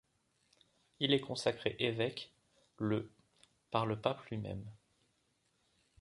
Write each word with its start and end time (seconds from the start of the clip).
Il 0.99 1.13
est 1.13 1.19
consacré 1.21 1.75
évêque 1.77 2.33
le 2.79 3.11
par 3.69 3.85
le 3.85 4.01
pape 4.01 4.25
lui-même. 4.31 4.65